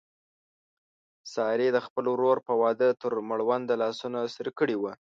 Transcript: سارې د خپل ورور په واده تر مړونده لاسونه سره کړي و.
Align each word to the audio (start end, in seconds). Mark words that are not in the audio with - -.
سارې 1.33 1.67
د 1.71 1.77
خپل 1.85 2.05
ورور 2.13 2.37
په 2.47 2.53
واده 2.61 2.89
تر 3.01 3.11
مړونده 3.29 3.75
لاسونه 3.81 4.19
سره 4.35 4.49
کړي 4.59 4.75
و. 4.77 4.83